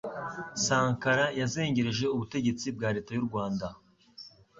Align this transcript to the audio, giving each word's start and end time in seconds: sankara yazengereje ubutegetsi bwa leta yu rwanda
sankara 0.65 1.25
yazengereje 1.39 2.05
ubutegetsi 2.15 2.65
bwa 2.75 2.89
leta 2.95 3.11
yu 3.15 3.25
rwanda 3.27 3.67